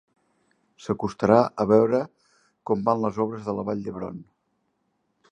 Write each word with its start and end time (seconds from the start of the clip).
S'acostarà 0.85 1.35
a 1.63 1.67
veure 1.71 1.99
com 2.69 2.81
van 2.87 3.03
les 3.05 3.19
obres 3.27 3.45
de 3.49 3.55
la 3.59 3.67
Vall 3.69 3.85
d'Hebron. 3.89 4.17